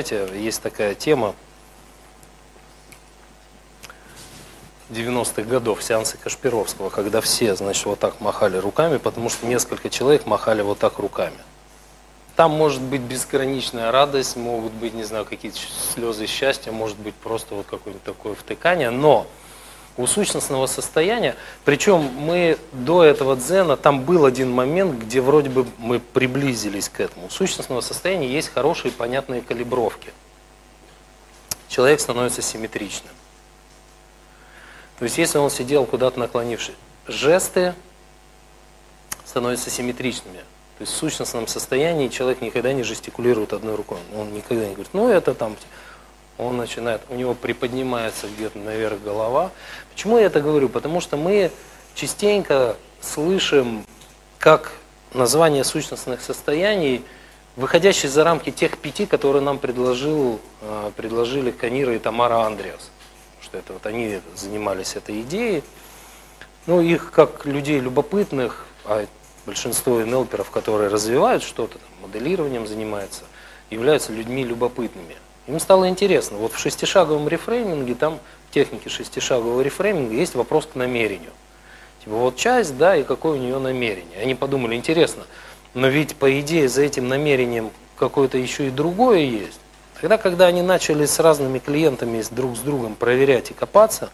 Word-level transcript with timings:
Знаете, 0.00 0.36
есть 0.36 0.60
такая 0.60 0.96
тема 0.96 1.36
90-х 4.90 5.42
годов, 5.42 5.84
сеансы 5.84 6.18
Кашпировского, 6.18 6.90
когда 6.90 7.20
все, 7.20 7.54
значит, 7.54 7.86
вот 7.86 8.00
так 8.00 8.20
махали 8.20 8.56
руками, 8.56 8.96
потому 8.96 9.30
что 9.30 9.46
несколько 9.46 9.88
человек 9.90 10.26
махали 10.26 10.62
вот 10.62 10.80
так 10.80 10.98
руками. 10.98 11.38
Там 12.34 12.50
может 12.50 12.82
быть 12.82 13.02
безграничная 13.02 13.92
радость, 13.92 14.36
могут 14.36 14.72
быть, 14.72 14.94
не 14.94 15.04
знаю, 15.04 15.24
какие-то 15.24 15.58
слезы 15.94 16.26
счастья, 16.26 16.72
может 16.72 16.98
быть 16.98 17.14
просто 17.14 17.54
вот 17.54 17.66
какое-нибудь 17.66 18.02
такое 18.02 18.34
втыкание, 18.34 18.90
но 18.90 19.28
у 19.96 20.06
сущностного 20.06 20.66
состояния, 20.66 21.36
причем 21.64 22.00
мы 22.00 22.58
до 22.72 23.04
этого 23.04 23.36
дзена, 23.36 23.76
там 23.76 24.02
был 24.02 24.24
один 24.24 24.50
момент, 24.50 25.00
где 25.02 25.20
вроде 25.20 25.50
бы 25.50 25.66
мы 25.78 26.00
приблизились 26.00 26.88
к 26.88 27.00
этому. 27.00 27.26
У 27.26 27.30
сущностного 27.30 27.80
состояния 27.80 28.28
есть 28.28 28.52
хорошие 28.52 28.90
понятные 28.90 29.40
калибровки. 29.40 30.12
Человек 31.68 32.00
становится 32.00 32.42
симметричным. 32.42 33.12
То 34.98 35.04
есть 35.04 35.18
если 35.18 35.38
он 35.38 35.50
сидел 35.50 35.86
куда-то 35.86 36.18
наклонившись, 36.18 36.74
жесты 37.06 37.74
становятся 39.24 39.70
симметричными. 39.70 40.38
То 40.78 40.82
есть 40.82 40.92
в 40.92 40.96
сущностном 40.96 41.46
состоянии 41.46 42.08
человек 42.08 42.40
никогда 42.40 42.72
не 42.72 42.82
жестикулирует 42.82 43.52
одной 43.52 43.76
рукой. 43.76 43.98
Он 44.16 44.32
никогда 44.32 44.66
не 44.66 44.72
говорит, 44.72 44.92
ну 44.92 45.08
это 45.08 45.34
там, 45.34 45.56
он 46.38 46.56
начинает, 46.56 47.02
у 47.08 47.14
него 47.14 47.34
приподнимается 47.34 48.26
где-то 48.26 48.58
наверх 48.58 49.02
голова. 49.02 49.50
Почему 49.92 50.18
я 50.18 50.26
это 50.26 50.40
говорю? 50.40 50.68
Потому 50.68 51.00
что 51.00 51.16
мы 51.16 51.50
частенько 51.94 52.76
слышим, 53.00 53.84
как 54.38 54.72
название 55.12 55.64
сущностных 55.64 56.20
состояний, 56.20 57.04
выходящие 57.56 58.10
за 58.10 58.24
рамки 58.24 58.50
тех 58.50 58.78
пяти, 58.78 59.06
которые 59.06 59.42
нам 59.42 59.58
предложил, 59.58 60.40
э, 60.60 60.90
предложили 60.96 61.50
Канира 61.50 61.94
и 61.94 61.98
Тамара 61.98 62.44
Андреас. 62.44 62.90
Что 63.40 63.58
это 63.58 63.74
вот 63.74 63.86
они 63.86 64.20
занимались 64.34 64.96
этой 64.96 65.20
идеей. 65.20 65.62
Ну, 66.66 66.80
их 66.80 67.12
как 67.12 67.44
людей 67.46 67.78
любопытных, 67.78 68.66
а 68.84 69.06
большинство 69.46 69.98
НЛперов, 69.98 70.50
которые 70.50 70.88
развивают 70.88 71.42
что-то, 71.42 71.78
моделированием 72.02 72.66
занимаются, 72.66 73.24
являются 73.70 74.12
людьми 74.12 74.44
любопытными. 74.44 75.16
Им 75.46 75.60
стало 75.60 75.88
интересно. 75.88 76.38
Вот 76.38 76.52
в 76.52 76.58
шестишаговом 76.58 77.28
рефрейминге, 77.28 77.94
там 77.94 78.18
в 78.48 78.54
технике 78.54 78.88
шестишагового 78.88 79.60
рефрейминга 79.60 80.14
есть 80.14 80.34
вопрос 80.34 80.66
к 80.66 80.74
намерению. 80.74 81.32
Типа 82.02 82.16
вот 82.16 82.36
часть, 82.36 82.76
да, 82.76 82.96
и 82.96 83.02
какое 83.02 83.32
у 83.32 83.36
нее 83.36 83.58
намерение. 83.58 84.20
Они 84.20 84.34
подумали, 84.34 84.74
интересно, 84.74 85.24
но 85.74 85.88
ведь 85.88 86.16
по 86.16 86.40
идее 86.40 86.68
за 86.68 86.82
этим 86.82 87.08
намерением 87.08 87.70
какое-то 87.96 88.38
еще 88.38 88.68
и 88.68 88.70
другое 88.70 89.20
есть. 89.20 89.60
Тогда, 90.00 90.18
когда 90.18 90.46
они 90.46 90.62
начали 90.62 91.06
с 91.06 91.18
разными 91.18 91.58
клиентами 91.58 92.22
друг 92.30 92.56
с 92.56 92.60
другом 92.60 92.94
проверять 92.94 93.50
и 93.50 93.54
копаться, 93.54 94.10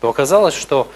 то 0.00 0.08
оказалось, 0.08 0.54
что 0.54 0.88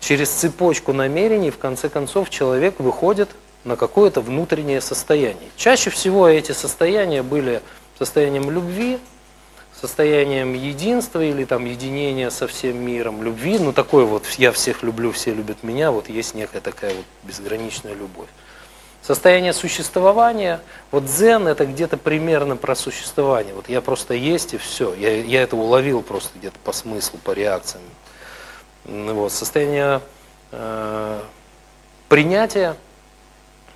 через 0.00 0.30
цепочку 0.30 0.92
намерений 0.92 1.50
в 1.50 1.58
конце 1.58 1.88
концов 1.88 2.28
человек 2.30 2.78
выходит 2.80 3.30
на 3.64 3.76
какое-то 3.76 4.20
внутреннее 4.20 4.80
состояние. 4.80 5.48
Чаще 5.56 5.90
всего 5.90 6.28
эти 6.28 6.52
состояния 6.52 7.22
были 7.22 7.62
состоянием 7.98 8.50
любви, 8.50 8.98
состоянием 9.80 10.54
единства 10.54 11.22
или 11.22 11.44
там 11.44 11.64
единения 11.64 12.30
со 12.30 12.46
всем 12.46 12.76
миром, 12.76 13.22
любви, 13.22 13.58
ну 13.58 13.72
такой 13.72 14.04
вот 14.04 14.26
я 14.38 14.52
всех 14.52 14.82
люблю, 14.82 15.12
все 15.12 15.34
любят 15.34 15.62
меня, 15.62 15.90
вот 15.90 16.08
есть 16.08 16.34
некая 16.34 16.60
такая 16.60 16.94
вот 16.94 17.04
безграничная 17.24 17.94
любовь. 17.94 18.28
Состояние 19.02 19.52
существования, 19.52 20.60
вот 20.92 21.06
дзен 21.06 21.48
это 21.48 21.66
где-то 21.66 21.96
примерно 21.96 22.56
про 22.56 22.76
существование, 22.76 23.52
вот 23.52 23.68
я 23.68 23.80
просто 23.80 24.14
есть 24.14 24.54
и 24.54 24.58
все, 24.58 24.94
я, 24.94 25.20
я 25.22 25.42
это 25.42 25.56
уловил 25.56 26.02
просто 26.02 26.38
где-то 26.38 26.58
по 26.62 26.72
смыслу, 26.72 27.18
по 27.24 27.32
реакциям. 27.32 27.82
Вот, 28.84 29.32
состояние 29.32 30.00
э, 30.52 31.20
принятия, 32.08 32.76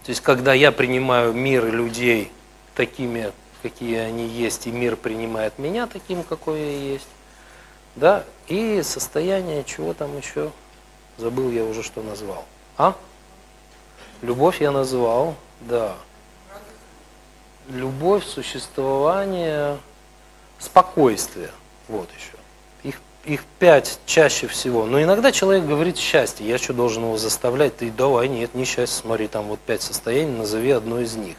то 0.04 0.10
есть 0.10 0.20
когда 0.20 0.54
я 0.54 0.70
принимаю 0.70 1.32
мир 1.32 1.66
и 1.66 1.70
людей 1.72 2.30
такими, 2.76 3.32
какие 3.68 3.98
они 3.98 4.26
есть, 4.26 4.68
и 4.68 4.70
мир 4.70 4.96
принимает 4.96 5.58
меня 5.58 5.88
таким, 5.88 6.22
какой 6.22 6.60
я 6.60 6.78
есть. 6.92 7.08
Да? 7.96 8.24
И 8.46 8.80
состояние, 8.82 9.64
чего 9.64 9.92
там 9.92 10.16
еще, 10.16 10.52
забыл 11.18 11.50
я 11.50 11.64
уже, 11.64 11.82
что 11.82 12.00
назвал. 12.02 12.44
А? 12.78 12.94
Любовь 14.22 14.60
я 14.60 14.70
назвал, 14.70 15.34
да. 15.60 15.96
Любовь, 17.68 18.24
существование, 18.24 19.78
спокойствие. 20.60 21.50
Вот 21.88 22.08
еще. 22.16 22.36
Их, 22.84 23.00
их 23.24 23.44
пять 23.58 23.98
чаще 24.06 24.46
всего. 24.46 24.86
Но 24.86 25.02
иногда 25.02 25.32
человек 25.32 25.64
говорит 25.66 25.98
счастье. 25.98 26.46
Я 26.46 26.58
что 26.58 26.72
должен 26.72 27.02
его 27.02 27.18
заставлять? 27.18 27.78
Ты 27.78 27.90
давай, 27.90 28.28
нет, 28.28 28.54
не 28.54 28.64
счастье, 28.64 29.00
смотри, 29.00 29.26
там 29.26 29.46
вот 29.46 29.58
пять 29.58 29.82
состояний, 29.82 30.36
назови 30.36 30.70
одно 30.70 31.00
из 31.00 31.16
них. 31.16 31.36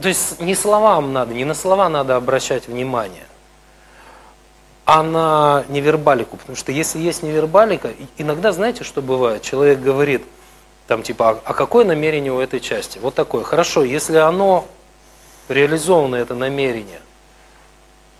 То 0.00 0.08
есть 0.08 0.40
не 0.40 0.54
словам 0.54 1.12
надо, 1.12 1.34
не 1.34 1.44
на 1.44 1.54
слова 1.54 1.88
надо 1.88 2.16
обращать 2.16 2.66
внимание, 2.66 3.26
а 4.84 5.02
на 5.02 5.64
невербалику. 5.68 6.36
Потому 6.36 6.56
что 6.56 6.72
если 6.72 6.98
есть 6.98 7.22
невербалика, 7.22 7.92
иногда 8.16 8.52
знаете, 8.52 8.84
что 8.84 9.02
бывает? 9.02 9.42
Человек 9.42 9.80
говорит, 9.80 10.24
там 10.86 11.02
типа, 11.02 11.30
а, 11.30 11.40
а 11.44 11.54
какое 11.54 11.84
намерение 11.84 12.32
у 12.32 12.40
этой 12.40 12.60
части? 12.60 12.98
Вот 12.98 13.14
такое. 13.14 13.44
Хорошо, 13.44 13.84
если 13.84 14.16
оно 14.16 14.66
реализовано, 15.48 16.16
это 16.16 16.34
намерение, 16.34 17.00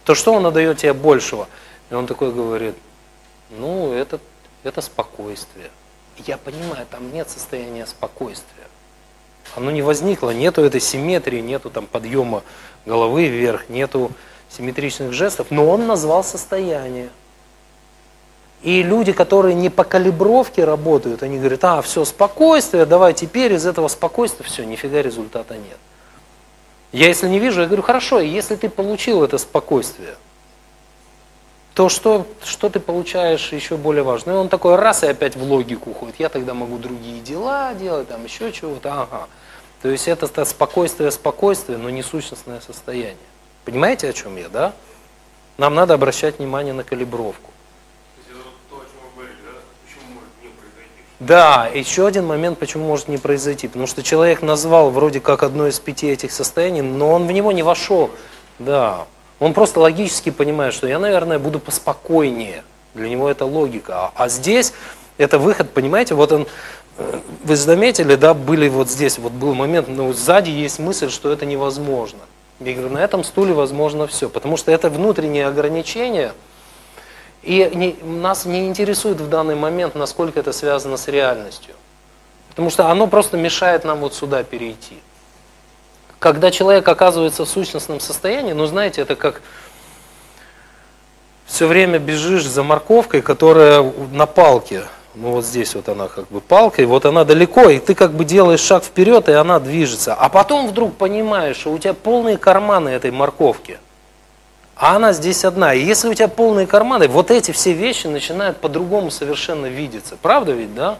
то 0.04 0.14
что 0.14 0.36
оно 0.36 0.50
дает 0.50 0.78
тебе 0.78 0.92
большего? 0.92 1.48
И 1.90 1.94
он 1.94 2.06
такой 2.06 2.32
говорит, 2.32 2.74
ну, 3.50 3.92
это, 3.92 4.20
это 4.62 4.80
спокойствие. 4.80 5.70
Я 6.18 6.36
понимаю, 6.36 6.86
там 6.90 7.12
нет 7.12 7.30
состояния 7.30 7.86
спокойствия. 7.86 8.61
Оно 9.54 9.70
не 9.70 9.82
возникло, 9.82 10.30
нету 10.30 10.62
этой 10.62 10.80
симметрии, 10.80 11.40
нету 11.40 11.70
там 11.70 11.86
подъема 11.86 12.42
головы 12.86 13.28
вверх, 13.28 13.68
нету 13.68 14.10
симметричных 14.48 15.12
жестов, 15.12 15.48
но 15.50 15.68
он 15.68 15.86
назвал 15.86 16.24
состояние. 16.24 17.10
И 18.62 18.82
люди, 18.82 19.12
которые 19.12 19.54
не 19.54 19.70
по 19.70 19.82
калибровке 19.82 20.64
работают, 20.64 21.22
они 21.22 21.38
говорят, 21.38 21.64
а, 21.64 21.82
все, 21.82 22.04
спокойствие, 22.04 22.86
давай 22.86 23.12
теперь 23.12 23.52
из 23.54 23.66
этого 23.66 23.88
спокойствия, 23.88 24.46
все, 24.46 24.64
нифига 24.64 25.02
результата 25.02 25.54
нет. 25.54 25.78
Я 26.92 27.08
если 27.08 27.28
не 27.28 27.38
вижу, 27.38 27.62
я 27.62 27.66
говорю, 27.66 27.82
хорошо, 27.82 28.20
если 28.20 28.54
ты 28.54 28.68
получил 28.68 29.24
это 29.24 29.38
спокойствие, 29.38 30.14
то 31.74 31.88
что, 31.88 32.26
что 32.44 32.68
ты 32.68 32.80
получаешь 32.80 33.52
еще 33.52 33.76
более 33.76 34.02
важно? 34.02 34.32
И 34.32 34.34
он 34.34 34.48
такой 34.48 34.76
раз 34.76 35.02
и 35.02 35.06
опять 35.06 35.36
в 35.36 35.42
логику 35.42 35.90
уходит. 35.90 36.16
Я 36.18 36.28
тогда 36.28 36.52
могу 36.52 36.76
другие 36.76 37.20
дела 37.20 37.72
делать, 37.74 38.08
там 38.08 38.24
еще 38.24 38.52
чего-то, 38.52 39.02
ага. 39.02 39.28
То 39.82 39.88
есть 39.88 40.06
это, 40.06 40.44
спокойствие, 40.44 41.10
спокойствие, 41.10 41.76
но 41.76 41.90
не 41.90 42.02
сущностное 42.02 42.60
состояние. 42.60 43.16
Понимаете, 43.64 44.08
о 44.08 44.12
чем 44.12 44.36
я, 44.36 44.48
да? 44.48 44.72
Нам 45.58 45.74
надо 45.74 45.94
обращать 45.94 46.38
внимание 46.38 46.72
на 46.72 46.84
калибровку. 46.84 47.50
Да, 51.18 51.70
еще 51.72 52.06
один 52.06 52.26
момент, 52.26 52.58
почему 52.58 52.86
может 52.86 53.06
не 53.06 53.16
произойти. 53.16 53.68
Потому 53.68 53.86
что 53.86 54.02
человек 54.02 54.42
назвал 54.42 54.90
вроде 54.90 55.20
как 55.20 55.42
одно 55.42 55.68
из 55.68 55.78
пяти 55.78 56.08
этих 56.08 56.32
состояний, 56.32 56.82
но 56.82 57.12
он 57.12 57.26
в 57.26 57.32
него 57.32 57.52
не 57.52 57.62
вошел. 57.62 58.10
Да, 58.58 59.06
он 59.38 59.54
просто 59.54 59.80
логически 59.80 60.30
понимает, 60.30 60.74
что 60.74 60.86
я, 60.86 60.98
наверное, 60.98 61.38
буду 61.38 61.60
поспокойнее. 61.60 62.64
Для 62.94 63.08
него 63.08 63.28
это 63.28 63.44
логика. 63.44 63.94
А, 63.96 64.12
а 64.16 64.28
здесь 64.28 64.72
это 65.18 65.38
выход, 65.38 65.70
понимаете, 65.70 66.14
вот 66.14 66.32
он, 66.32 66.46
вы 66.96 67.56
заметили, 67.56 68.14
да, 68.14 68.34
были 68.34 68.68
вот 68.68 68.88
здесь, 68.88 69.18
вот 69.18 69.32
был 69.32 69.54
момент, 69.54 69.88
но 69.88 70.12
сзади 70.12 70.50
есть 70.50 70.78
мысль, 70.78 71.10
что 71.10 71.32
это 71.32 71.46
невозможно. 71.46 72.20
Я 72.60 72.74
говорю, 72.74 72.90
на 72.90 72.98
этом 72.98 73.24
стуле 73.24 73.54
возможно 73.54 74.06
все, 74.06 74.28
потому 74.28 74.56
что 74.56 74.70
это 74.70 74.88
внутренние 74.90 75.46
ограничения, 75.46 76.32
и 77.42 77.70
не, 77.74 77.96
нас 78.04 78.44
не 78.44 78.68
интересует 78.68 79.20
в 79.20 79.28
данный 79.28 79.56
момент, 79.56 79.94
насколько 79.94 80.38
это 80.38 80.52
связано 80.52 80.96
с 80.96 81.08
реальностью. 81.08 81.74
Потому 82.50 82.70
что 82.70 82.88
оно 82.88 83.06
просто 83.08 83.36
мешает 83.36 83.84
нам 83.84 84.00
вот 84.00 84.14
сюда 84.14 84.44
перейти. 84.44 84.98
Когда 86.18 86.52
человек 86.52 86.86
оказывается 86.86 87.44
в 87.44 87.48
сущностном 87.48 87.98
состоянии, 87.98 88.52
ну 88.52 88.66
знаете, 88.66 89.02
это 89.02 89.16
как 89.16 89.42
все 91.46 91.66
время 91.66 91.98
бежишь 91.98 92.46
за 92.46 92.62
морковкой, 92.62 93.22
которая 93.22 93.82
на 94.12 94.26
палке. 94.26 94.84
Ну 95.14 95.32
вот 95.32 95.44
здесь 95.44 95.74
вот 95.74 95.88
она 95.88 96.08
как 96.08 96.28
бы 96.28 96.40
палка, 96.40 96.80
и 96.80 96.86
вот 96.86 97.04
она 97.04 97.24
далеко, 97.24 97.68
и 97.68 97.78
ты 97.78 97.94
как 97.94 98.12
бы 98.12 98.24
делаешь 98.24 98.60
шаг 98.60 98.82
вперед, 98.82 99.28
и 99.28 99.32
она 99.32 99.60
движется. 99.60 100.14
А 100.14 100.28
потом 100.30 100.68
вдруг 100.68 100.96
понимаешь, 100.96 101.56
что 101.56 101.72
у 101.72 101.78
тебя 101.78 101.92
полные 101.92 102.38
карманы 102.38 102.88
этой 102.88 103.10
морковки. 103.10 103.78
А 104.74 104.96
она 104.96 105.12
здесь 105.12 105.44
одна. 105.44 105.74
И 105.74 105.84
если 105.84 106.08
у 106.08 106.14
тебя 106.14 106.28
полные 106.28 106.66
карманы, 106.66 107.08
вот 107.08 107.30
эти 107.30 107.52
все 107.52 107.72
вещи 107.72 108.06
начинают 108.06 108.56
по-другому 108.56 109.10
совершенно 109.10 109.66
видеться. 109.66 110.16
Правда 110.20 110.52
ведь, 110.52 110.74
да? 110.74 110.98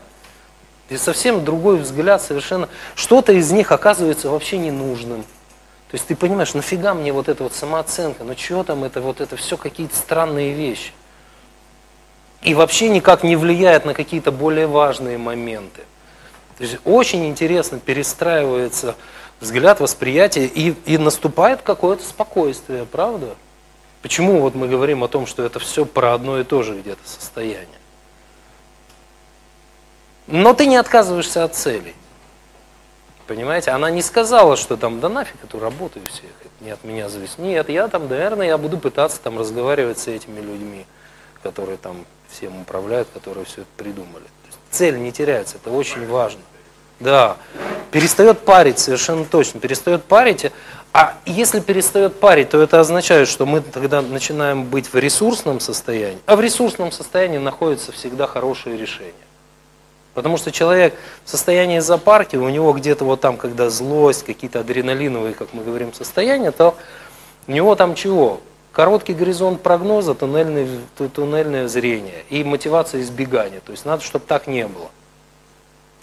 И 0.91 0.97
совсем 0.99 1.43
другой 1.43 1.79
взгляд, 1.79 2.20
совершенно... 2.20 2.69
Что-то 2.94 3.32
из 3.32 3.50
них 3.50 3.73
оказывается 3.73 4.29
вообще 4.29 4.59
ненужным. 4.59 5.23
То 5.23 5.97
есть 5.97 6.06
ты 6.06 6.17
понимаешь, 6.17 6.53
нафига 6.53 6.94
мне 6.94 7.12
вот 7.12 7.29
эта 7.29 7.43
вот 7.43 7.55
самооценка, 7.55 8.25
ну 8.25 8.35
что 8.37 8.62
там 8.62 8.85
это, 8.85 9.00
вот 9.00 9.20
это 9.20 9.37
все 9.37 9.56
какие-то 9.56 9.97
странные 9.97 10.53
вещи. 10.53 10.93
И 12.43 12.55
вообще 12.55 12.89
никак 12.89 13.23
не 13.23 13.37
влияет 13.37 13.85
на 13.85 13.94
какие-то 13.94 14.33
более 14.33 14.67
важные 14.67 15.17
моменты. 15.17 15.83
То 16.59 16.65
есть 16.65 16.79
очень 16.85 17.27
интересно 17.29 17.79
перестраивается 17.79 18.97
взгляд, 19.41 19.81
восприятие, 19.81 20.47
и, 20.47 20.75
и 20.87 20.99
наступает 20.99 21.62
какое-то 21.62 22.05
спокойствие, 22.05 22.85
правда? 22.85 23.35
Почему 24.00 24.41
вот 24.41 24.55
мы 24.55 24.69
говорим 24.69 25.05
о 25.05 25.09
том, 25.09 25.27
что 25.27 25.44
это 25.44 25.59
все 25.61 25.85
про 25.85 26.15
одно 26.15 26.41
и 26.41 26.44
то 26.44 26.62
же 26.62 26.79
где-то 26.81 27.09
состояние? 27.09 27.69
Но 30.27 30.55
ты 30.55 30.67
не 30.67 30.77
отказываешься 30.77 31.45
от 31.45 31.55
целей. 31.55 31.95
Понимаете? 33.27 33.71
Она 33.71 33.91
не 33.91 34.03
сказала, 34.03 34.56
что 34.56 34.77
там, 34.77 35.00
да 35.00 35.09
нафиг 35.09 35.37
эту 35.45 35.59
работу 35.59 36.00
и 36.00 36.06
все, 36.06 36.25
не 36.61 36.71
от 36.71 36.83
меня 36.85 37.09
зависит. 37.09 37.38
Нет, 37.38 37.69
я 37.69 37.88
там, 37.88 38.09
наверное, 38.09 38.47
я 38.47 38.59
буду 38.59 38.79
пытаться 38.79 39.21
там 39.21 39.38
разговаривать 39.38 39.99
с 39.99 40.09
этими 40.09 40.41
людьми, 40.41 40.87
которые 41.43 41.79
там 41.79 42.05
всем 42.32 42.61
управляют, 42.61 43.08
которые 43.12 43.44
все 43.44 43.62
это 43.62 43.70
придумали. 43.76 44.25
цель 44.70 44.99
не 44.99 45.12
теряется, 45.12 45.56
это 45.56 45.70
очень 45.70 46.06
важно. 46.06 46.40
Да, 47.00 47.37
перестает 47.90 48.40
парить, 48.40 48.79
совершенно 48.79 49.25
точно, 49.25 49.61
перестает 49.61 50.05
парить. 50.05 50.46
А 50.93 51.14
если 51.26 51.61
перестает 51.61 52.20
парить, 52.20 52.50
то 52.50 52.61
это 52.61 52.79
означает, 52.79 53.26
что 53.26 53.46
мы 53.46 53.61
тогда 53.61 54.02
начинаем 54.02 54.64
быть 54.64 54.93
в 54.93 54.96
ресурсном 54.96 55.58
состоянии. 55.58 56.19
А 56.26 56.37
в 56.37 56.40
ресурсном 56.40 56.93
состоянии 56.93 57.38
находятся 57.38 57.93
всегда 57.93 58.26
хорошие 58.26 58.76
решения. 58.76 59.14
Потому 60.14 60.37
что 60.37 60.52
человек 60.52 60.94
в 61.25 61.31
состоянии 61.31 61.78
запарки, 61.78 62.37
у 62.37 62.49
него 62.49 62.73
где-то 62.73 63.05
вот 63.05 63.20
там, 63.20 63.37
когда 63.37 63.70
злость, 63.70 64.25
какие-то 64.25 64.61
адреналиновые, 64.61 65.35
как 65.35 65.55
мы 65.55 65.64
говорим, 65.64 65.94
состояния, 65.94 66.50
то 66.50 66.76
у 67.46 67.52
него 67.52 67.75
там 67.75 67.94
чего? 67.94 68.40
Короткий 68.73 69.13
горизонт 69.13 69.63
прогноза, 69.63 70.15
туннельное, 70.15 70.67
туннельное 70.97 71.69
зрение 71.69 72.25
и 72.31 72.43
мотивация 72.43 73.03
избегания. 73.03 73.61
То 73.61 73.73
есть 73.73 73.85
надо, 73.85 74.03
чтобы 74.03 74.25
так 74.27 74.47
не 74.47 74.67
было. 74.67 74.91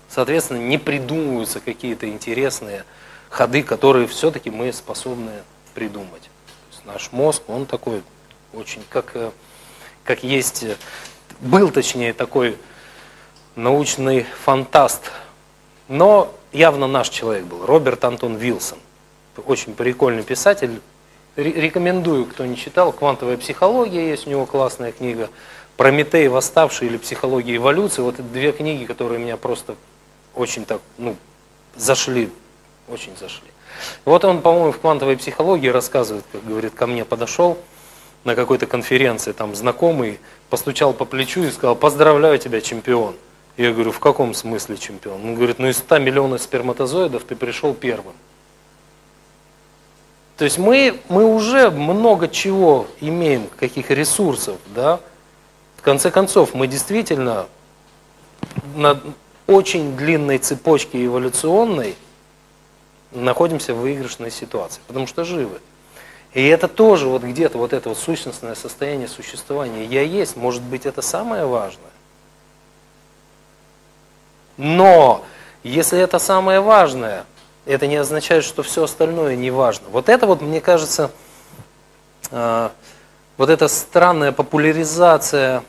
Соответственно, 0.08 0.60
не 0.60 0.78
придумываются 0.78 1.60
какие-то 1.60 2.08
интересные 2.08 2.86
ходы, 3.30 3.64
которые 3.64 4.08
все-таки 4.08 4.52
мы 4.52 4.72
способны 4.72 5.32
придумать. 5.74 6.22
То 6.22 6.72
есть 6.72 6.86
наш 6.86 7.12
мозг, 7.12 7.44
он 7.48 7.66
такой 7.66 8.04
очень, 8.54 8.84
как, 8.90 9.16
э, 9.16 9.32
как 10.04 10.24
есть, 10.24 10.64
э, 10.64 10.76
был 11.40 11.72
точнее 11.72 12.14
такой 12.14 12.58
научный 13.56 14.26
фантаст, 14.44 15.12
но 15.88 16.34
явно 16.52 16.88
наш 16.88 17.10
человек 17.10 17.46
был, 17.46 17.66
Роберт 17.66 18.04
Антон 18.04 18.36
Вилсон. 18.36 18.78
Очень 19.46 19.74
прикольный 19.74 20.24
писатель. 20.24 20.82
Рекомендую, 21.36 22.26
кто 22.26 22.46
не 22.46 22.58
читал, 22.58 22.92
«Квантовая 22.92 23.38
психология» 23.38 24.10
есть 24.10 24.28
у 24.28 24.30
него 24.30 24.46
классная 24.46 24.92
книга. 24.92 25.30
«Прометей 25.78 26.28
восставший» 26.28 26.88
или 26.88 26.98
«Психология 26.98 27.56
эволюции». 27.56 28.02
Вот 28.02 28.16
это 28.16 28.24
две 28.24 28.52
книги, 28.52 28.86
которые 28.86 29.20
меня 29.20 29.38
просто 29.38 29.76
очень 30.36 30.66
так, 30.66 30.82
ну, 30.98 31.16
зашли, 31.76 32.30
очень 32.90 33.16
зашли. 33.18 33.48
Вот 34.06 34.26
он, 34.26 34.42
по-моему, 34.42 34.72
в 34.72 34.80
квантовой 34.80 35.18
психологии 35.18 35.70
рассказывает, 35.70 36.26
как 36.32 36.46
говорит, 36.46 36.74
ко 36.74 36.88
мне 36.88 37.06
подошел 37.06 37.58
на 38.24 38.36
какой-то 38.36 38.66
конференции, 38.66 39.32
там 39.32 39.56
знакомый, 39.56 40.20
постучал 40.50 40.94
по 40.94 41.06
плечу 41.06 41.44
и 41.44 41.52
сказал, 41.52 41.76
поздравляю 41.76 42.38
тебя, 42.38 42.62
чемпион. 42.62 43.16
Я 43.56 43.72
говорю, 43.72 43.92
в 43.92 44.00
каком 44.00 44.34
смысле 44.34 44.78
чемпион? 44.78 45.24
Он 45.24 45.36
говорит, 45.36 45.60
ну 45.60 45.68
из 45.68 45.78
100 45.78 46.00
миллионов 46.00 46.42
сперматозоидов 46.42 47.24
ты 47.24 47.36
пришел 47.36 47.74
первым. 47.74 48.14
То 50.40 50.46
есть 50.46 50.58
мы, 50.58 50.98
мы 51.10 51.26
уже 51.26 51.70
много 51.70 52.30
чего 52.30 52.88
имеем, 53.02 53.50
каких 53.60 53.92
ресурсов, 53.92 54.58
да. 54.68 55.02
В 55.76 55.82
конце 55.82 56.12
концов, 56.12 56.54
мы 56.54 56.68
действительно 56.68 57.48
на 58.74 59.02
очень 59.48 59.98
длинной 59.98 60.38
цепочке 60.38 61.06
эволюционной 61.06 61.98
находимся 63.12 63.74
в 63.74 63.80
выигрышной 63.80 64.32
ситуации, 64.32 64.80
потому 64.88 65.08
что 65.08 65.26
живы. 65.26 65.60
И 66.34 66.48
это 66.48 66.70
тоже 66.70 67.10
вот 67.10 67.24
где-то 67.24 67.58
вот 67.58 67.74
это 67.74 67.90
вот 67.90 67.98
сущностное 67.98 68.56
состояние 68.56 69.10
существования 69.10 69.84
я 69.84 70.04
есть, 70.04 70.38
может 70.38 70.62
быть 70.62 70.86
это 70.86 71.02
самое 71.02 71.46
важное. 71.46 71.92
Но 74.56 75.26
если 75.64 76.00
это 76.00 76.18
самое 76.18 76.62
важное, 76.62 77.26
это 77.74 77.88
не 77.88 77.98
означает, 77.98 78.44
что 78.44 78.64
все 78.64 78.84
остальное 78.84 79.36
не 79.36 79.52
важно. 79.52 79.88
Вот 79.90 80.10
это 80.10 80.26
вот, 80.26 80.42
мне 80.42 80.60
кажется, 80.60 81.12
э, 82.32 82.70
вот 83.38 83.50
эта 83.50 83.68
странная 83.68 84.32
популяризация 84.32 85.64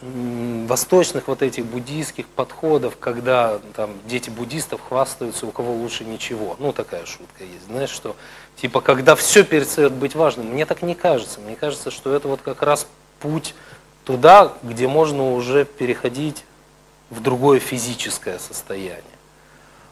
восточных 0.00 1.28
вот 1.28 1.42
этих 1.42 1.64
буддийских 1.64 2.26
подходов, 2.28 2.98
когда 2.98 3.58
там 3.74 3.90
дети 4.06 4.28
буддистов 4.28 4.80
хвастаются, 4.86 5.46
у 5.46 5.50
кого 5.50 5.72
лучше 5.72 6.04
ничего. 6.04 6.56
Ну, 6.58 6.72
такая 6.72 7.06
шутка 7.06 7.42
есть, 7.44 7.66
знаешь, 7.66 7.90
что 7.90 8.14
типа, 8.56 8.80
когда 8.80 9.14
все 9.14 9.44
перестает 9.44 9.92
быть 9.92 10.14
важным. 10.14 10.46
Мне 10.46 10.66
так 10.66 10.82
не 10.82 10.94
кажется. 10.94 11.40
Мне 11.40 11.56
кажется, 11.56 11.90
что 11.90 12.14
это 12.14 12.28
вот 12.28 12.42
как 12.42 12.62
раз 12.62 12.86
путь 13.18 13.54
туда, 14.04 14.52
где 14.62 14.86
можно 14.86 15.32
уже 15.34 15.64
переходить 15.64 16.44
в 17.10 17.20
другое 17.20 17.58
физическое 17.58 18.38
состояние. 18.38 19.13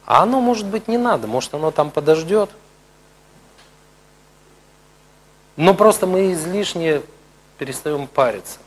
А 0.05 0.23
оно, 0.23 0.41
может 0.41 0.67
быть, 0.67 0.89
не 0.89 0.99
надо, 0.99 1.27
может, 1.27 1.55
оно 1.55 1.71
там 1.71 1.91
подождет. 1.91 2.51
Но 5.57 5.75
просто 5.75 6.07
мы 6.07 6.33
излишне 6.33 7.03
перестаем 7.59 8.07
париться. 8.07 8.59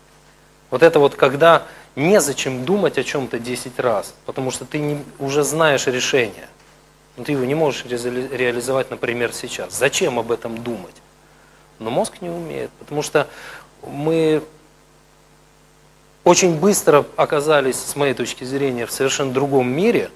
Вот 0.69 0.83
это 0.83 0.99
вот 0.99 1.15
когда 1.15 1.63
незачем 1.95 2.65
думать 2.65 2.97
о 2.97 3.03
чем-то 3.03 3.39
10 3.39 3.79
раз, 3.79 4.13
потому 4.25 4.51
что 4.51 4.65
ты 4.65 4.79
не, 4.79 5.03
уже 5.19 5.43
знаешь 5.43 5.87
решение. 5.87 6.47
Но 7.17 7.23
ты 7.23 7.31
его 7.31 7.45
не 7.45 7.55
можешь 7.55 7.85
реализовать, 7.85 8.91
например, 8.91 9.33
сейчас. 9.33 9.73
Зачем 9.73 10.19
об 10.19 10.31
этом 10.31 10.61
думать? 10.61 10.95
Но 11.79 11.89
мозг 11.89 12.21
не 12.21 12.29
умеет, 12.29 12.71
потому 12.71 13.01
что 13.01 13.27
мы 13.85 14.43
очень 16.23 16.57
быстро 16.57 17.05
оказались, 17.15 17.77
с 17.77 17.95
моей 17.95 18.13
точки 18.13 18.43
зрения, 18.43 18.85
в 18.85 18.91
совершенно 18.91 19.31
другом 19.31 19.69
мире, 19.69 20.09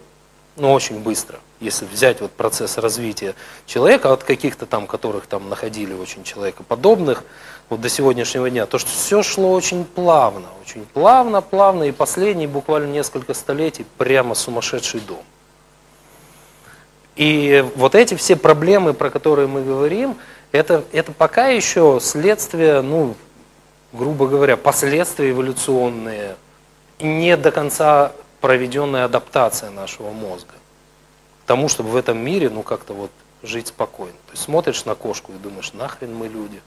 ну 0.59 0.73
очень 0.73 0.99
быстро, 0.99 1.39
если 1.59 1.85
взять 1.85 2.21
вот 2.21 2.31
процесс 2.31 2.77
развития 2.77 3.35
человека 3.65 4.13
от 4.13 4.23
каких-то 4.23 4.65
там, 4.65 4.87
которых 4.87 5.27
там 5.27 5.49
находили 5.49 5.93
очень 5.93 6.23
человекоподобных, 6.23 7.23
вот 7.69 7.81
до 7.81 7.89
сегодняшнего 7.89 8.49
дня, 8.49 8.65
то 8.65 8.77
что 8.77 8.89
все 8.89 9.23
шло 9.23 9.51
очень 9.51 9.85
плавно, 9.85 10.47
очень 10.65 10.85
плавно, 10.85 11.41
плавно, 11.41 11.83
и 11.83 11.91
последние 11.91 12.47
буквально 12.47 12.91
несколько 12.91 13.33
столетий 13.33 13.85
прямо 13.97 14.35
сумасшедший 14.35 15.01
дом. 15.01 15.23
И 17.15 17.65
вот 17.75 17.95
эти 17.95 18.15
все 18.15 18.35
проблемы, 18.35 18.93
про 18.93 19.09
которые 19.09 19.47
мы 19.47 19.61
говорим, 19.61 20.15
это, 20.51 20.83
это 20.91 21.11
пока 21.11 21.49
еще 21.49 21.99
следствие, 22.01 22.81
ну, 22.81 23.15
грубо 23.93 24.27
говоря, 24.27 24.57
последствия 24.57 25.31
эволюционные, 25.31 26.35
не 26.99 27.37
до 27.37 27.51
конца 27.51 28.13
проведенная 28.41 29.05
адаптация 29.05 29.69
нашего 29.69 30.11
мозга 30.11 30.53
к 31.43 31.47
тому, 31.47 31.69
чтобы 31.69 31.89
в 31.89 31.95
этом 31.95 32.17
мире, 32.17 32.49
ну, 32.49 32.63
как-то 32.63 32.93
вот 32.93 33.11
жить 33.43 33.67
спокойно. 33.67 34.17
То 34.27 34.33
есть 34.33 34.43
смотришь 34.43 34.85
на 34.85 34.95
кошку 34.95 35.31
и 35.31 35.37
думаешь, 35.37 35.73
нахрен 35.73 36.13
мы 36.13 36.27
люди. 36.27 36.61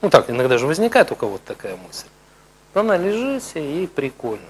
Ну 0.00 0.10
так, 0.10 0.30
иногда 0.30 0.58
же 0.58 0.66
возникает 0.66 1.10
у 1.12 1.16
кого-то 1.16 1.44
такая 1.46 1.76
мысль. 1.76 2.06
Она 2.74 2.96
лежит 2.96 3.42
и 3.54 3.88
прикольно. 3.92 4.44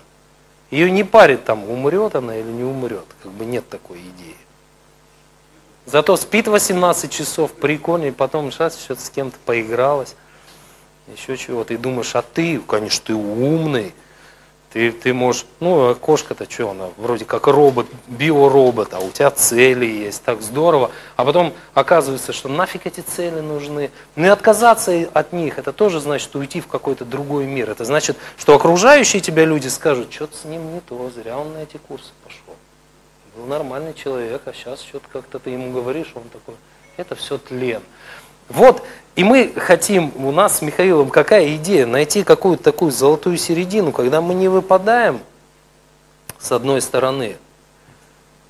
Ее 0.70 0.90
не 0.90 1.04
парит 1.04 1.44
там, 1.44 1.68
умрет 1.68 2.14
она 2.14 2.36
или 2.36 2.50
не 2.50 2.64
умрет. 2.64 3.04
Как 3.22 3.32
бы 3.32 3.44
нет 3.44 3.68
такой 3.68 3.98
идеи. 3.98 4.36
Зато 5.86 6.16
спит 6.16 6.48
18 6.48 7.12
часов, 7.12 7.52
прикольно, 7.52 8.06
и 8.06 8.10
потом 8.10 8.50
сейчас 8.50 8.78
что-то 8.78 9.02
с 9.02 9.10
кем-то 9.10 9.36
поигралась 9.44 10.16
еще 11.14 11.36
чего-то. 11.36 11.74
И 11.74 11.76
думаешь, 11.76 12.16
а 12.16 12.22
ты, 12.22 12.58
конечно, 12.58 13.04
ты 13.06 13.14
умный, 13.14 13.94
ты, 14.74 14.90
ты 14.90 15.14
можешь, 15.14 15.46
ну, 15.60 15.90
а 15.90 15.94
кошка-то 15.94 16.50
что, 16.50 16.70
она 16.70 16.88
вроде 16.96 17.24
как 17.24 17.46
робот, 17.46 17.86
биоробот, 18.08 18.92
а 18.92 18.98
у 18.98 19.10
тебя 19.12 19.30
цели 19.30 19.86
есть, 19.86 20.24
так 20.24 20.42
здорово. 20.42 20.90
А 21.14 21.24
потом 21.24 21.54
оказывается, 21.74 22.32
что 22.32 22.48
нафиг 22.48 22.84
эти 22.84 22.98
цели 22.98 23.38
нужны. 23.38 23.92
Ну 24.16 24.26
и 24.26 24.28
отказаться 24.28 25.08
от 25.14 25.32
них, 25.32 25.60
это 25.60 25.72
тоже 25.72 26.00
значит 26.00 26.34
уйти 26.34 26.60
в 26.60 26.66
какой-то 26.66 27.04
другой 27.04 27.44
мир. 27.44 27.70
Это 27.70 27.84
значит, 27.84 28.16
что 28.36 28.56
окружающие 28.56 29.22
тебя 29.22 29.44
люди 29.44 29.68
скажут, 29.68 30.12
что-то 30.12 30.36
с 30.36 30.44
ним 30.44 30.74
не 30.74 30.80
то, 30.80 31.08
зря 31.14 31.38
он 31.38 31.52
на 31.52 31.58
эти 31.58 31.76
курсы 31.76 32.10
пошел. 32.24 32.56
Был 33.36 33.46
нормальный 33.46 33.94
человек, 33.94 34.42
а 34.46 34.52
сейчас 34.52 34.82
что-то 34.82 35.06
как-то 35.12 35.38
ты 35.38 35.50
ему 35.50 35.70
говоришь, 35.70 36.10
он 36.16 36.24
такой, 36.32 36.56
это 36.96 37.14
все 37.14 37.38
тлен. 37.38 37.82
Вот, 38.48 38.82
и 39.16 39.24
мы 39.24 39.52
хотим, 39.56 40.12
у 40.16 40.32
нас 40.32 40.58
с 40.58 40.62
Михаилом 40.62 41.10
какая 41.10 41.56
идея? 41.56 41.86
Найти 41.86 42.24
какую-то 42.24 42.62
такую 42.62 42.90
золотую 42.90 43.36
середину, 43.36 43.92
когда 43.92 44.20
мы 44.20 44.34
не 44.34 44.48
выпадаем 44.48 45.20
с 46.38 46.52
одной 46.52 46.80
стороны, 46.80 47.36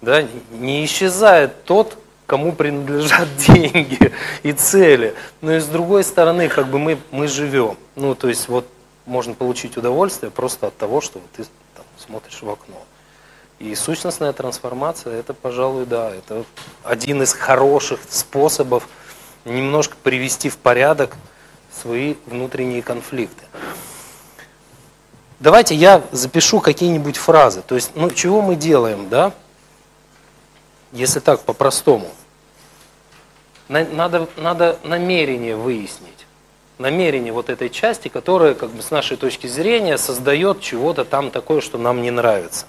да, 0.00 0.26
не 0.52 0.84
исчезает 0.84 1.64
тот, 1.64 1.96
кому 2.26 2.52
принадлежат 2.52 3.28
деньги 3.46 4.12
и 4.42 4.52
цели. 4.52 5.14
Но 5.40 5.52
и 5.52 5.60
с 5.60 5.66
другой 5.66 6.02
стороны, 6.04 6.48
как 6.48 6.68
бы 6.68 6.78
мы, 6.78 6.98
мы 7.10 7.28
живем. 7.28 7.76
Ну, 7.94 8.14
то 8.14 8.28
есть 8.28 8.48
вот 8.48 8.66
можно 9.06 9.34
получить 9.34 9.76
удовольствие 9.76 10.30
просто 10.30 10.68
от 10.68 10.76
того, 10.76 11.00
что 11.00 11.20
ты 11.36 11.44
там, 11.74 11.84
смотришь 11.98 12.40
в 12.40 12.48
окно. 12.48 12.82
И 13.58 13.74
сущностная 13.74 14.32
трансформация, 14.32 15.20
это, 15.20 15.32
пожалуй, 15.32 15.86
да, 15.86 16.10
это 16.10 16.44
один 16.82 17.22
из 17.22 17.32
хороших 17.32 18.00
способов 18.08 18.88
немножко 19.44 19.96
привести 20.02 20.48
в 20.48 20.56
порядок 20.56 21.16
свои 21.72 22.14
внутренние 22.26 22.82
конфликты. 22.82 23.44
Давайте 25.40 25.74
я 25.74 26.02
запишу 26.12 26.60
какие-нибудь 26.60 27.16
фразы. 27.16 27.62
То 27.62 27.74
есть, 27.74 27.92
ну, 27.94 28.10
чего 28.10 28.40
мы 28.40 28.56
делаем, 28.56 29.08
да? 29.08 29.32
Если 30.92 31.20
так, 31.20 31.42
по-простому. 31.42 32.08
Надо, 33.68 34.28
надо 34.36 34.78
намерение 34.84 35.56
выяснить. 35.56 36.26
Намерение 36.78 37.32
вот 37.32 37.50
этой 37.50 37.68
части, 37.68 38.08
которая, 38.08 38.54
как 38.54 38.70
бы, 38.70 38.82
с 38.82 38.90
нашей 38.90 39.16
точки 39.16 39.46
зрения, 39.46 39.98
создает 39.98 40.60
чего-то 40.60 41.04
там 41.04 41.30
такое, 41.30 41.60
что 41.60 41.78
нам 41.78 42.02
не 42.02 42.10
нравится. 42.10 42.66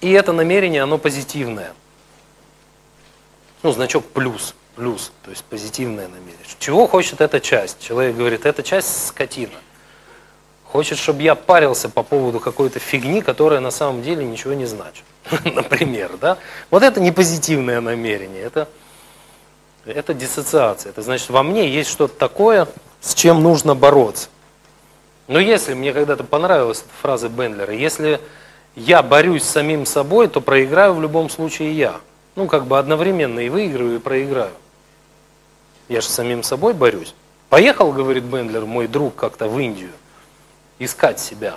И 0.00 0.10
это 0.12 0.32
намерение, 0.32 0.82
оно 0.82 0.98
позитивное. 0.98 1.72
Ну, 3.62 3.72
значок 3.72 4.04
плюс, 4.04 4.54
плюс, 4.76 5.12
то 5.24 5.30
есть 5.30 5.44
позитивное 5.44 6.08
намерение. 6.08 6.36
Чего 6.58 6.86
хочет 6.86 7.20
эта 7.20 7.40
часть? 7.40 7.80
Человек 7.80 8.16
говорит, 8.16 8.46
эта 8.46 8.62
часть 8.62 9.08
скотина. 9.08 9.54
Хочет, 10.64 10.98
чтобы 10.98 11.22
я 11.22 11.34
парился 11.34 11.88
по 11.88 12.02
поводу 12.02 12.40
какой-то 12.40 12.78
фигни, 12.78 13.22
которая 13.22 13.60
на 13.60 13.70
самом 13.70 14.02
деле 14.02 14.24
ничего 14.24 14.52
не 14.52 14.66
значит. 14.66 15.04
Например, 15.44 16.16
да? 16.20 16.38
Вот 16.70 16.82
это 16.82 17.00
не 17.00 17.12
позитивное 17.12 17.80
намерение, 17.80 18.42
это, 18.42 18.68
это 19.84 20.12
диссоциация. 20.12 20.90
Это 20.90 21.02
значит, 21.02 21.30
во 21.30 21.42
мне 21.42 21.68
есть 21.68 21.90
что-то 21.90 22.16
такое, 22.16 22.68
с 23.00 23.14
чем 23.14 23.42
нужно 23.42 23.74
бороться. 23.74 24.28
Но 25.28 25.40
если 25.40 25.74
мне 25.74 25.92
когда-то 25.92 26.24
понравилась 26.24 26.80
эта 26.80 26.88
фраза 27.00 27.28
Бендлера, 27.28 27.72
если 27.72 28.20
я 28.76 29.02
борюсь 29.02 29.42
с 29.42 29.50
самим 29.50 29.86
собой, 29.86 30.28
то 30.28 30.40
проиграю 30.40 30.94
в 30.94 31.00
любом 31.00 31.30
случае 31.30 31.72
я. 31.72 32.00
Ну, 32.36 32.46
как 32.46 32.66
бы 32.66 32.78
одновременно 32.78 33.40
и 33.40 33.48
выиграю, 33.48 33.96
и 33.96 33.98
проиграю. 33.98 34.52
Я 35.88 36.02
же 36.02 36.08
с 36.08 36.12
самим 36.12 36.42
собой 36.42 36.74
борюсь. 36.74 37.14
Поехал, 37.48 37.90
говорит 37.90 38.24
Бендлер, 38.24 38.66
мой 38.66 38.86
друг, 38.86 39.14
как-то 39.14 39.48
в 39.48 39.58
Индию, 39.58 39.92
искать 40.78 41.18
себя. 41.18 41.56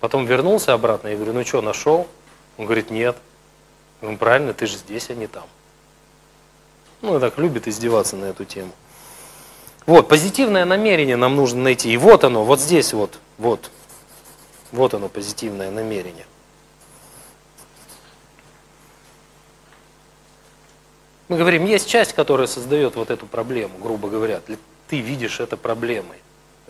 Потом 0.00 0.26
вернулся 0.26 0.74
обратно, 0.74 1.08
я 1.08 1.16
говорю, 1.16 1.32
ну 1.32 1.44
что, 1.44 1.60
нашел? 1.60 2.06
Он 2.56 2.66
говорит, 2.66 2.90
нет. 2.90 3.16
Ну 4.00 4.16
правильно, 4.16 4.52
ты 4.52 4.66
же 4.66 4.76
здесь, 4.76 5.10
а 5.10 5.14
не 5.14 5.26
там. 5.26 5.44
Ну, 7.00 7.18
так 7.18 7.36
любит 7.38 7.66
издеваться 7.66 8.16
на 8.16 8.26
эту 8.26 8.44
тему. 8.44 8.70
Вот, 9.86 10.08
позитивное 10.08 10.64
намерение 10.64 11.16
нам 11.16 11.36
нужно 11.36 11.62
найти. 11.62 11.92
И 11.92 11.96
вот 11.96 12.22
оно, 12.22 12.44
вот 12.44 12.60
здесь 12.60 12.92
вот, 12.92 13.18
вот. 13.38 13.70
Вот 14.74 14.92
оно, 14.92 15.08
позитивное 15.08 15.70
намерение. 15.70 16.26
Мы 21.28 21.38
говорим, 21.38 21.64
есть 21.64 21.88
часть, 21.88 22.12
которая 22.12 22.48
создает 22.48 22.96
вот 22.96 23.10
эту 23.10 23.26
проблему, 23.26 23.78
грубо 23.78 24.08
говоря. 24.08 24.40
Ты 24.88 24.98
видишь 24.98 25.38
это 25.38 25.56
проблемой. 25.56 26.18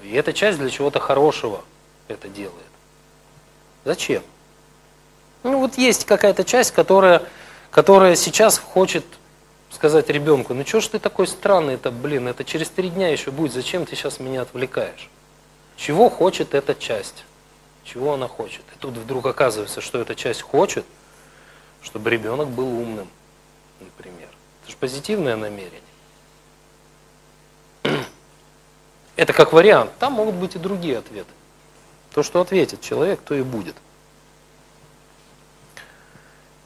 И 0.02 0.12
эта 0.12 0.34
часть 0.34 0.58
для 0.58 0.68
чего-то 0.68 1.00
хорошего 1.00 1.64
это 2.06 2.28
делает. 2.28 2.52
Зачем? 3.86 4.22
Ну 5.42 5.60
вот 5.60 5.78
есть 5.78 6.04
какая-то 6.04 6.44
часть, 6.44 6.72
которая, 6.72 7.22
которая 7.70 8.16
сейчас 8.16 8.58
хочет 8.58 9.06
сказать 9.70 10.10
ребенку, 10.10 10.52
ну 10.52 10.66
что 10.66 10.80
ж 10.80 10.88
ты 10.88 10.98
такой 10.98 11.26
странный, 11.26 11.74
это, 11.76 11.90
блин, 11.90 12.28
это 12.28 12.44
через 12.44 12.68
три 12.68 12.90
дня 12.90 13.08
еще 13.08 13.30
будет, 13.30 13.54
зачем 13.54 13.86
ты 13.86 13.96
сейчас 13.96 14.20
меня 14.20 14.42
отвлекаешь? 14.42 15.08
Чего 15.76 16.10
хочет 16.10 16.54
эта 16.54 16.74
часть? 16.74 17.24
Чего 17.84 18.14
она 18.14 18.28
хочет. 18.28 18.62
И 18.74 18.78
тут 18.78 18.96
вдруг 18.96 19.26
оказывается, 19.26 19.80
что 19.80 20.00
эта 20.00 20.14
часть 20.14 20.42
хочет, 20.42 20.84
чтобы 21.82 22.10
ребенок 22.10 22.48
был 22.48 22.66
умным, 22.66 23.08
например. 23.80 24.28
Это 24.62 24.70
же 24.72 24.76
позитивное 24.78 25.36
намерение. 25.36 25.80
Это 29.16 29.32
как 29.32 29.52
вариант. 29.52 29.90
Там 29.98 30.14
могут 30.14 30.34
быть 30.34 30.56
и 30.56 30.58
другие 30.58 30.98
ответы. 30.98 31.30
То, 32.12 32.22
что 32.22 32.40
ответит 32.40 32.80
человек, 32.80 33.20
то 33.20 33.34
и 33.34 33.42
будет. 33.42 33.76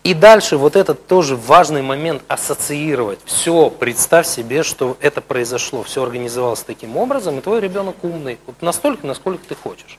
И 0.05 0.15
дальше 0.15 0.57
вот 0.57 0.77
этот 0.77 1.07
тоже 1.07 1.37
важный 1.37 1.83
момент 1.83 2.23
ассоциировать. 2.29 3.19
Все, 3.27 3.69
представь 3.69 4.27
себе, 4.27 4.63
что 4.63 4.97
это 5.01 5.21
произошло, 5.21 5.83
все 5.83 6.03
организовалось 6.03 6.63
таким 6.63 6.97
образом, 6.97 7.39
и 7.39 7.43
твой 7.43 7.61
ребенок 7.61 8.03
умный. 8.03 8.39
Вот 8.47 8.63
настолько, 8.63 9.07
насколько 9.07 9.47
ты 9.47 9.55
хочешь. 9.55 9.99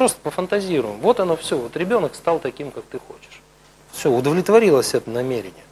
Просто 0.00 0.18
пофантазируем. 0.22 0.98
Вот 1.00 1.20
оно 1.20 1.36
все. 1.36 1.58
Вот 1.58 1.76
ребенок 1.76 2.14
стал 2.14 2.38
таким, 2.38 2.70
как 2.70 2.84
ты 2.84 2.98
хочешь. 2.98 3.42
Все, 3.92 4.10
удовлетворилось 4.10 4.94
это 4.94 5.10
намерение. 5.10 5.66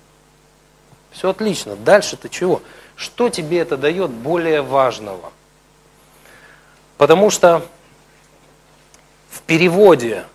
Все 1.13 1.31
отлично. 1.31 1.77
Дальше-то 1.77 2.29
чего? 2.29 2.61
Что 2.95 3.31
тебе 3.31 3.59
это 3.59 3.79
дает 3.79 4.11
более 4.11 4.61
важного? 4.61 5.33
Потому 6.99 7.31
что 7.31 7.67
в 9.31 9.41
переводе, 9.41 10.27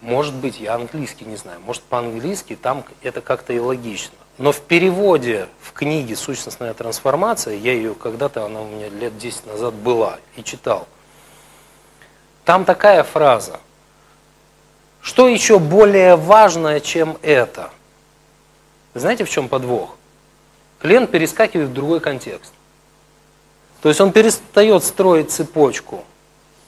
может 0.00 0.34
быть, 0.34 0.58
я 0.58 0.76
английский 0.76 1.26
не 1.26 1.36
знаю, 1.36 1.60
может 1.60 1.82
по-английски 1.82 2.56
там 2.56 2.82
это 3.02 3.20
как-то 3.20 3.52
и 3.52 3.58
логично. 3.58 4.16
Но 4.38 4.52
в 4.52 4.62
переводе 4.62 5.48
в 5.60 5.74
книге 5.74 6.16
«Сущностная 6.16 6.72
трансформация», 6.72 7.56
я 7.56 7.74
ее 7.74 7.94
когда-то, 7.94 8.46
она 8.46 8.62
у 8.62 8.68
меня 8.68 8.88
лет 8.88 9.18
10 9.18 9.48
назад 9.48 9.74
была 9.74 10.18
и 10.34 10.42
читал– 10.42 10.88
там 12.48 12.64
такая 12.64 13.02
фраза. 13.02 13.60
Что 15.02 15.28
еще 15.28 15.58
более 15.58 16.16
важное, 16.16 16.80
чем 16.80 17.18
это? 17.20 17.68
Знаете, 18.94 19.24
в 19.24 19.28
чем 19.28 19.50
подвох? 19.50 19.96
Клиент 20.80 21.10
перескакивает 21.10 21.68
в 21.68 21.74
другой 21.74 22.00
контекст. 22.00 22.54
То 23.82 23.90
есть 23.90 24.00
он 24.00 24.12
перестает 24.12 24.82
строить 24.82 25.30
цепочку. 25.30 26.04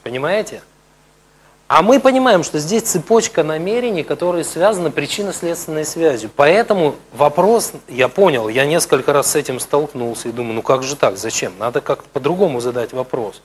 Понимаете? 0.02 0.60
А 1.66 1.80
мы 1.80 1.98
понимаем, 1.98 2.42
что 2.44 2.58
здесь 2.58 2.82
цепочка 2.82 3.42
намерений, 3.42 4.02
которые 4.02 4.44
связаны 4.44 4.90
причинно-следственной 4.90 5.86
связью. 5.86 6.28
Поэтому 6.36 6.96
вопрос, 7.14 7.72
я 7.88 8.08
понял, 8.08 8.50
я 8.50 8.66
несколько 8.66 9.14
раз 9.14 9.30
с 9.30 9.34
этим 9.34 9.58
столкнулся 9.58 10.28
и 10.28 10.32
думаю, 10.32 10.56
ну 10.56 10.62
как 10.62 10.82
же 10.82 10.94
так, 10.94 11.16
зачем? 11.16 11.54
Надо 11.58 11.80
как-то 11.80 12.06
по-другому 12.10 12.60
задать 12.60 12.92
вопрос 12.92 13.40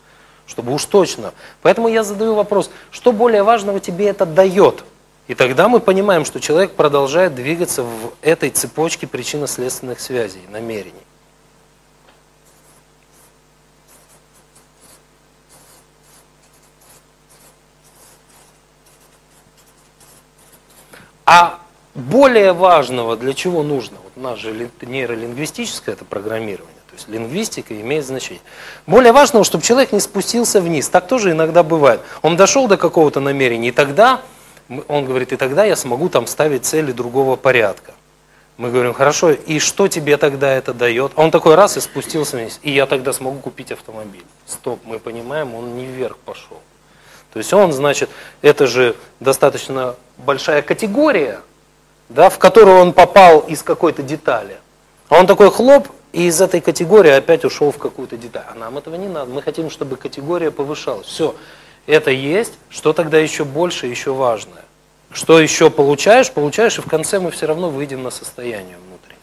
чтобы 0.47 0.73
уж 0.73 0.85
точно. 0.85 1.33
Поэтому 1.61 1.87
я 1.87 2.03
задаю 2.03 2.35
вопрос, 2.35 2.69
что 2.91 3.11
более 3.11 3.43
важного 3.43 3.79
тебе 3.79 4.07
это 4.07 4.25
дает? 4.25 4.83
И 5.27 5.33
тогда 5.33 5.67
мы 5.67 5.79
понимаем, 5.79 6.23
что 6.23 6.39
человек 6.39 6.73
продолжает 6.73 7.33
двигаться 7.33 7.83
в 7.83 8.13
этой 8.21 8.51
цепочке 8.51 9.07
причинно-следственных 9.07 9.99
связей, 9.99 10.41
намерений. 10.49 10.93
А 21.25 21.59
более 21.95 22.53
важного, 22.53 23.17
для 23.17 23.33
чего 23.33 23.63
нужно, 23.63 23.97
вот 24.03 24.15
наше 24.15 24.69
нейролингвистическое 24.81 25.95
это 25.95 26.05
программирование, 26.05 26.74
то 26.95 26.99
есть 26.99 27.09
лингвистика 27.09 27.79
имеет 27.81 28.05
значение. 28.05 28.41
Более 28.87 29.11
важного, 29.11 29.43
чтобы 29.43 29.63
человек 29.63 29.91
не 29.91 29.99
спустился 29.99 30.61
вниз. 30.61 30.87
Так 30.87 31.07
тоже 31.07 31.31
иногда 31.31 31.61
бывает. 31.61 31.99
Он 32.21 32.37
дошел 32.37 32.67
до 32.67 32.77
какого-то 32.77 33.19
намерения, 33.19 33.69
и 33.69 33.71
тогда, 33.71 34.21
он 34.87 35.05
говорит, 35.05 35.33
и 35.33 35.35
тогда 35.35 35.65
я 35.65 35.75
смогу 35.75 36.07
там 36.09 36.25
ставить 36.25 36.65
цели 36.65 36.91
другого 36.93 37.35
порядка. 37.35 37.91
Мы 38.57 38.71
говорим, 38.71 38.93
хорошо, 38.93 39.31
и 39.31 39.59
что 39.59 39.89
тебе 39.89 40.15
тогда 40.15 40.53
это 40.53 40.73
дает? 40.73 41.11
Он 41.17 41.29
такой 41.29 41.55
раз 41.55 41.75
и 41.75 41.81
спустился 41.81 42.37
вниз, 42.37 42.59
и 42.63 42.71
я 42.71 42.85
тогда 42.85 43.11
смогу 43.11 43.39
купить 43.39 43.73
автомобиль. 43.73 44.23
Стоп, 44.47 44.79
мы 44.85 44.99
понимаем, 44.99 45.53
он 45.53 45.75
не 45.75 45.85
вверх 45.85 46.17
пошел. 46.17 46.61
То 47.33 47.39
есть 47.39 47.51
он, 47.51 47.73
значит, 47.73 48.09
это 48.41 48.65
же 48.65 48.95
достаточно 49.19 49.95
большая 50.17 50.61
категория, 50.61 51.41
да, 52.07 52.29
в 52.29 52.39
которую 52.39 52.79
он 52.79 52.93
попал 52.93 53.41
из 53.41 53.61
какой-то 53.61 54.03
детали. 54.03 54.55
А 55.09 55.19
он 55.19 55.27
такой 55.27 55.51
хлоп, 55.51 55.89
и 56.15 56.27
из 56.27 56.39
этой 56.39 56.61
категории 56.61 57.11
опять 57.11 57.43
ушел 57.43 57.71
в 57.71 57.77
какую-то 57.77 58.15
деталь. 58.15 58.45
А 58.49 58.55
нам 58.55 58.77
этого 58.77 58.95
не 58.95 59.09
надо. 59.09 59.29
Мы 59.29 59.41
хотим, 59.41 59.69
чтобы 59.69 59.97
категория 59.97 60.49
повышалась. 60.49 61.07
Все, 61.07 61.35
это 61.87 62.09
есть. 62.09 62.53
Что 62.69 62.93
тогда 62.93 63.17
еще 63.17 63.43
больше, 63.43 63.87
еще 63.87 64.13
важное? 64.13 64.63
Что 65.11 65.41
еще 65.41 65.69
получаешь, 65.69 66.31
получаешь, 66.31 66.77
и 66.77 66.81
в 66.81 66.87
конце 66.87 67.19
мы 67.19 67.31
все 67.31 67.47
равно 67.47 67.69
выйдем 67.69 68.01
на 68.01 68.11
состояние 68.11 68.77
внутреннее. 68.77 69.19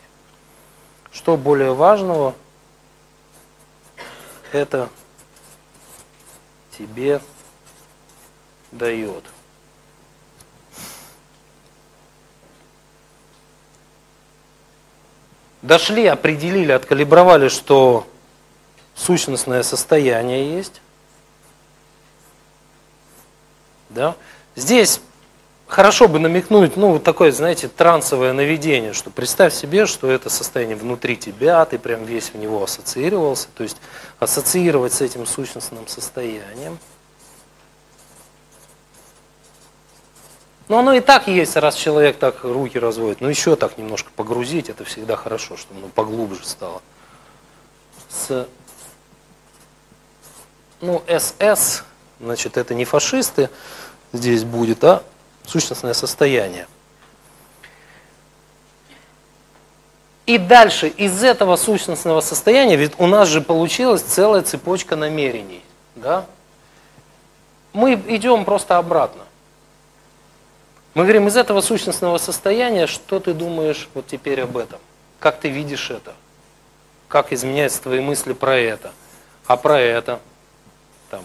Что 1.13 1.39
более 1.39 1.73
важного, 1.73 2.35
это 4.53 4.91
тебе 6.77 7.23
дает. 8.71 9.25
Дошли, 15.63 16.07
определили, 16.07 16.73
откалибровали, 16.73 17.49
что 17.49 18.07
сущностное 18.95 19.63
состояние 19.63 20.57
есть. 20.57 20.81
Да? 23.91 24.17
Здесь 24.57 25.01
хорошо 25.67 26.09
бы 26.09 26.19
намекнуть, 26.19 26.77
ну, 26.77 26.93
вот 26.93 27.05
такое, 27.05 27.33
знаете, 27.33 27.69
трансовое 27.69 28.33
наведение, 28.33 28.93
что 28.93 29.11
представь 29.11 29.55
себе, 29.55 29.87
что 29.87 30.11
это 30.11 30.29
состояние 30.29 30.77
внутри 30.77 31.17
тебя, 31.17 31.65
ты 31.65 31.79
прям 31.79 32.05
весь 32.05 32.31
в 32.31 32.35
него 32.35 32.63
ассоциировался, 32.63 33.49
то 33.55 33.63
есть 33.63 33.79
ассоциировать 34.19 34.93
с 34.93 35.01
этим 35.01 35.27
сущностным 35.27 35.87
состоянием. 35.89 36.79
Но 40.73 40.79
оно 40.79 40.95
и 40.95 41.01
так 41.01 41.29
есть, 41.29 41.55
раз 41.57 41.75
человек 41.75 42.17
так 42.17 42.45
руки 42.45 42.79
разводит. 42.79 43.21
Но 43.21 43.29
еще 43.29 43.57
так 43.57 43.77
немножко 43.77 44.11
погрузить, 44.17 44.71
это 44.71 44.87
всегда 44.87 45.17
хорошо, 45.17 45.59
чтобы 45.59 45.81
оно 45.81 45.89
поглубже 45.89 46.47
стало. 46.47 46.81
С, 48.09 48.49
ну, 50.81 51.03
СС, 51.07 51.85
значит, 52.21 52.57
это 52.57 52.73
не 52.73 52.87
фашисты 52.87 53.51
здесь 54.15 54.45
будет, 54.45 54.83
а 54.83 55.03
сущностное 55.45 55.93
состояние. 55.93 56.67
И 60.25 60.39
дальше 60.39 60.89
из 60.89 61.23
этого 61.23 61.57
сущностного 61.57 62.23
состояния, 62.23 62.77
ведь 62.77 62.93
у 62.97 63.07
нас 63.07 63.29
же 63.29 63.43
получилась 63.43 64.01
целая 64.01 64.41
цепочка 64.41 64.97
намерений. 64.97 65.63
Да? 65.97 66.25
Мы 67.75 67.93
идем 68.09 68.47
просто 68.47 68.79
обратно. 68.79 69.25
Мы 70.95 71.05
говорим, 71.05 71.27
из 71.27 71.37
этого 71.37 71.63
сущностного 71.63 72.19
состояния, 72.19 72.87
что 72.87 73.19
ты 73.19 73.33
думаешь 73.33 73.89
вот 73.95 74.07
теперь 74.07 74.43
об 74.43 74.59
этом? 74.59 74.79
Как 75.21 75.41
ты 75.41 75.49
видишь 75.49 75.91
это? 75.91 76.15
Как 77.09 77.33
изменяются 77.33 77.83
твои 77.83 78.01
мысли 78.01 78.35
про 78.35 78.57
это? 78.57 78.93
А 79.47 79.57
про 79.57 79.81
это? 79.81 80.21
Там. 81.11 81.25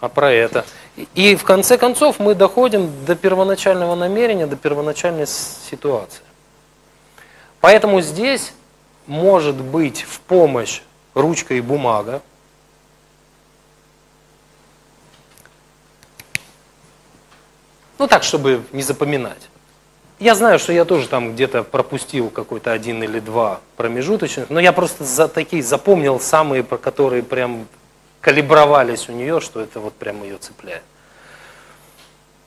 А 0.00 0.08
про 0.08 0.32
это? 0.32 0.64
И- 1.14 1.36
в 1.36 1.44
конце 1.44 1.78
концов 1.78 2.18
мы 2.18 2.34
доходим 2.34 3.04
до 3.04 3.14
первоначального 3.14 3.94
намерения, 3.94 4.46
до 4.46 4.56
первоначальной 4.56 5.26
ситуации. 5.26 6.22
Поэтому 7.60 8.00
здесь 8.00 8.52
может 9.06 9.56
быть 9.56 10.02
в 10.02 10.20
помощь 10.20 10.82
ручка 11.14 11.54
и 11.54 11.60
бумага. 11.60 12.20
Ну 17.98 18.06
так, 18.06 18.22
чтобы 18.22 18.64
не 18.72 18.82
запоминать. 18.82 19.48
Я 20.20 20.34
знаю, 20.34 20.58
что 20.58 20.72
я 20.72 20.84
тоже 20.84 21.08
там 21.08 21.34
где-то 21.34 21.62
пропустил 21.62 22.30
какой-то 22.30 22.72
один 22.72 23.02
или 23.02 23.20
два 23.20 23.60
промежуточных, 23.76 24.50
но 24.50 24.58
я 24.58 24.72
просто 24.72 25.04
за 25.04 25.28
такие 25.28 25.62
запомнил 25.62 26.18
самые, 26.18 26.64
про 26.64 26.76
которые 26.76 27.22
прям 27.22 27.68
калибровались 28.20 29.08
у 29.08 29.12
нее, 29.12 29.40
что 29.40 29.60
это 29.60 29.78
вот 29.78 29.94
прям 29.94 30.22
ее 30.24 30.38
цепляет. 30.38 30.82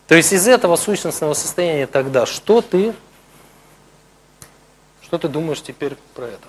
То 0.07 0.15
есть 0.15 0.33
из 0.33 0.47
этого 0.47 0.75
сущностного 0.75 1.33
состояния 1.33 1.87
тогда, 1.87 2.25
что 2.25 2.61
ты, 2.61 2.93
что 5.01 5.17
ты 5.17 5.29
думаешь 5.29 5.61
теперь 5.61 5.95
про 6.13 6.25
это? 6.25 6.47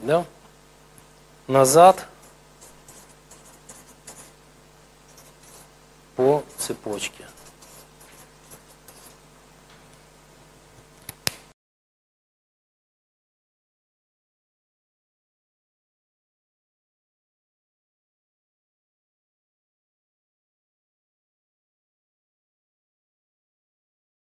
Да? 0.00 0.24
Назад 1.46 2.06
по 6.22 6.44
цепочке. 6.56 7.24